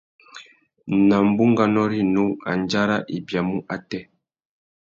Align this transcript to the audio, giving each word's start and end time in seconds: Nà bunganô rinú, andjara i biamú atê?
Nà 1.07 1.15
bunganô 1.35 1.83
rinú, 1.91 2.23
andjara 2.51 2.97
i 3.15 3.17
biamú 3.27 3.57
atê? 3.75 3.99